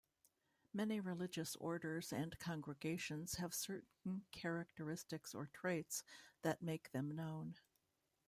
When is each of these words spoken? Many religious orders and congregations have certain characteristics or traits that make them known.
Many 0.73 0.99
religious 0.99 1.55
orders 1.57 2.11
and 2.11 2.39
congregations 2.39 3.35
have 3.35 3.53
certain 3.53 4.25
characteristics 4.31 5.35
or 5.35 5.45
traits 5.53 6.03
that 6.41 6.63
make 6.63 6.89
them 6.91 7.11
known. 7.15 7.59